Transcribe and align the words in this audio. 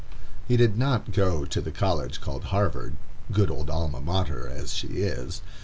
He 0.47 0.57
did 0.57 0.79
not 0.79 1.11
go 1.13 1.45
to 1.45 1.61
the 1.61 1.69
college 1.69 2.21
called 2.21 2.45
Harvard, 2.45 2.95
good 3.31 3.51
old 3.51 3.69
Alma 3.69 4.01
Mater 4.01 4.47
as 4.47 4.73
she 4.73 4.87
is. 5.03 5.43